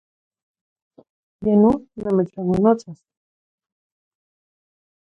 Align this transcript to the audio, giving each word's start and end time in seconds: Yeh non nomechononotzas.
Yeh 1.45 1.55
non 1.61 1.77
nomechononotzas. 2.01 2.99